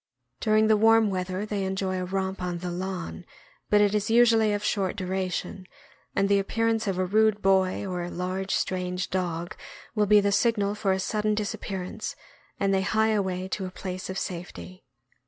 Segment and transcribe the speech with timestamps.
[0.39, 3.23] During the warm weather they enjoy a romp on the lawn,
[3.69, 5.67] but it is usually of short duration,
[6.15, 9.55] and the appear ance of a rude boy or a large strange dog
[9.93, 12.15] will be the signal for a sudden disappearance,
[12.59, 14.85] and they hie away to a place of safety.